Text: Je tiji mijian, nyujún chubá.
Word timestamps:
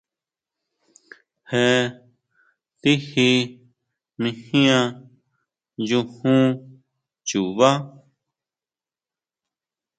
Je 1.49 1.65
tiji 2.81 3.29
mijian, 4.21 4.87
nyujún 5.83 6.43
chubá. 7.27 7.69